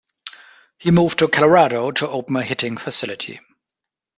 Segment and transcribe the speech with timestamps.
[0.79, 3.39] He moved to Colorado to open a hitting facility.